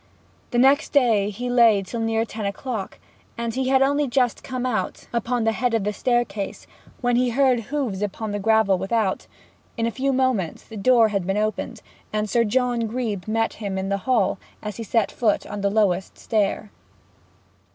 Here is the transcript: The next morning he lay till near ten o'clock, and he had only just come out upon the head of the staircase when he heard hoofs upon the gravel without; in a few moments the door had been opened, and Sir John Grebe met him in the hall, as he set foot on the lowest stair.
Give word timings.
The 0.49 0.57
next 0.57 0.95
morning 0.95 1.29
he 1.29 1.47
lay 1.47 1.83
till 1.83 1.99
near 1.99 2.25
ten 2.25 2.43
o'clock, 2.47 2.97
and 3.37 3.53
he 3.53 3.67
had 3.69 3.83
only 3.83 4.07
just 4.07 4.43
come 4.43 4.65
out 4.65 5.07
upon 5.13 5.43
the 5.43 5.51
head 5.51 5.75
of 5.75 5.83
the 5.83 5.93
staircase 5.93 6.65
when 7.01 7.17
he 7.17 7.29
heard 7.29 7.59
hoofs 7.65 8.01
upon 8.01 8.31
the 8.31 8.39
gravel 8.39 8.79
without; 8.79 9.27
in 9.77 9.85
a 9.85 9.91
few 9.91 10.11
moments 10.11 10.63
the 10.63 10.75
door 10.75 11.09
had 11.09 11.27
been 11.27 11.37
opened, 11.37 11.83
and 12.11 12.27
Sir 12.27 12.43
John 12.43 12.87
Grebe 12.87 13.27
met 13.27 13.53
him 13.61 13.77
in 13.77 13.89
the 13.89 13.97
hall, 14.09 14.39
as 14.59 14.77
he 14.77 14.83
set 14.83 15.11
foot 15.11 15.45
on 15.45 15.61
the 15.61 15.69
lowest 15.69 16.17
stair. 16.17 16.71